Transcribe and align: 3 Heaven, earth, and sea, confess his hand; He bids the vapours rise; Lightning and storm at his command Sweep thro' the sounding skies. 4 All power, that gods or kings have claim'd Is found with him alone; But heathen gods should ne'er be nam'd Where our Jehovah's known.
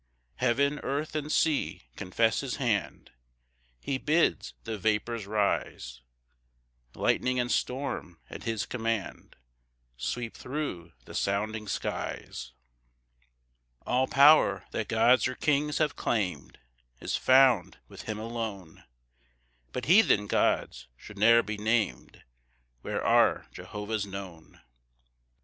3 0.39 0.47
Heaven, 0.47 0.79
earth, 0.79 1.15
and 1.15 1.31
sea, 1.31 1.87
confess 1.95 2.39
his 2.39 2.55
hand; 2.55 3.11
He 3.79 3.99
bids 3.99 4.55
the 4.63 4.75
vapours 4.75 5.27
rise; 5.27 6.01
Lightning 6.95 7.39
and 7.39 7.51
storm 7.51 8.19
at 8.27 8.41
his 8.41 8.65
command 8.65 9.35
Sweep 9.97 10.35
thro' 10.35 10.93
the 11.05 11.13
sounding 11.13 11.67
skies. 11.67 12.53
4 13.85 13.93
All 13.93 14.07
power, 14.07 14.65
that 14.71 14.87
gods 14.87 15.27
or 15.27 15.35
kings 15.35 15.77
have 15.77 15.95
claim'd 15.95 16.57
Is 16.99 17.15
found 17.15 17.77
with 17.87 18.09
him 18.09 18.17
alone; 18.17 18.83
But 19.71 19.85
heathen 19.85 20.25
gods 20.25 20.87
should 20.97 21.19
ne'er 21.19 21.43
be 21.43 21.59
nam'd 21.59 22.23
Where 22.81 23.03
our 23.03 23.45
Jehovah's 23.51 24.07
known. 24.07 24.61